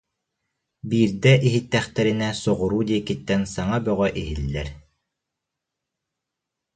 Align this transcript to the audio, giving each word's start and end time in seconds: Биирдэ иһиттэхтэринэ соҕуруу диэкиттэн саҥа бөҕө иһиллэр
Биирдэ 0.89 1.33
иһиттэхтэринэ 1.47 2.29
соҕуруу 2.43 2.83
диэкиттэн 2.87 3.41
саҥа 3.53 3.77
бөҕө 3.85 4.07
иһиллэр 4.21 4.69